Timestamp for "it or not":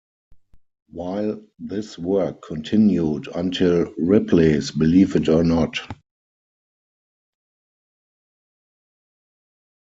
5.15-5.77